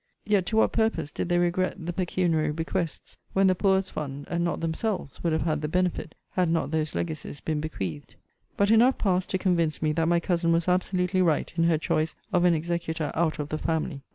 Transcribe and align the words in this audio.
Yet 0.25 0.47
to 0.47 0.57
what 0.57 0.71
purpose 0.71 1.11
did 1.11 1.29
they 1.29 1.37
regret 1.37 1.75
the 1.85 1.93
pecuniary 1.93 2.51
bequests, 2.51 3.17
when 3.33 3.45
the 3.45 3.53
poor's 3.53 3.91
fund, 3.91 4.25
and 4.31 4.43
not 4.43 4.59
themselves, 4.59 5.23
would 5.23 5.31
have 5.31 5.43
had 5.43 5.61
the 5.61 5.67
benefit, 5.67 6.15
had 6.31 6.49
not 6.49 6.71
those 6.71 6.95
legacies 6.95 7.39
been 7.39 7.59
bequeathed? 7.61 8.15
But 8.57 8.71
enough 8.71 8.97
passed 8.97 9.29
to 9.29 9.37
convince 9.37 9.79
me 9.79 9.91
that 9.91 10.07
my 10.07 10.19
cousin 10.19 10.51
was 10.51 10.67
absolutely 10.67 11.21
right 11.21 11.53
in 11.55 11.65
her 11.65 11.77
choice 11.77 12.15
of 12.33 12.45
an 12.45 12.55
executor 12.55 13.11
out 13.13 13.37
of 13.37 13.49
the 13.49 13.59
family. 13.59 14.01